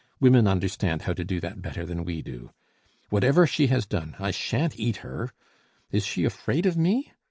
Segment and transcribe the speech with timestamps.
[0.19, 2.49] Women understand how to do that better than we do.
[3.11, 5.31] Whatever she has done, I sha'n't eat her.
[5.91, 7.11] Is she afraid of me?